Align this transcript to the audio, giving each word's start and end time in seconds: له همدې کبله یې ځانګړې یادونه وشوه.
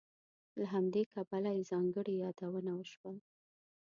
له 0.59 0.65
همدې 0.73 1.03
کبله 1.13 1.49
یې 1.57 1.67
ځانګړې 1.71 2.13
یادونه 2.23 2.71
وشوه. 2.75 3.11